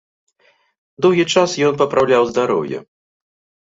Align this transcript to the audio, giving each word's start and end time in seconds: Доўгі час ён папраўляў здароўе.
Доўгі 1.05 1.25
час 1.35 1.49
ён 1.69 1.73
папраўляў 1.85 2.23
здароўе. 2.35 2.77